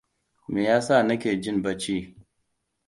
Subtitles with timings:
[0.51, 1.97] Me ya sa nake jin bacci?